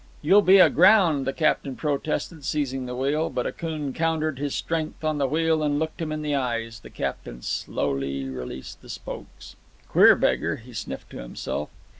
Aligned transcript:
"You'll 0.23 0.41
be 0.41 0.57
aground," 0.57 1.27
the 1.27 1.31
captain 1.31 1.75
protested, 1.75 2.43
seizing 2.43 2.87
the 2.87 2.95
wheel. 2.95 3.29
But 3.29 3.45
Akoon 3.45 3.93
countered 3.93 4.39
his 4.39 4.55
strength 4.55 5.03
on 5.03 5.19
the 5.19 5.27
wheel 5.27 5.61
and 5.61 5.77
looked 5.77 6.01
him 6.01 6.11
in 6.11 6.23
the 6.23 6.33
eyes. 6.33 6.79
The 6.79 6.89
captain 6.89 7.43
slowly 7.43 8.27
released 8.27 8.81
the 8.81 8.89
spokes. 8.89 9.55
"Queer 9.89 10.15
beggar," 10.15 10.55
he 10.55 10.73
sniffed 10.73 11.11
to 11.11 11.17
himself. 11.19 11.69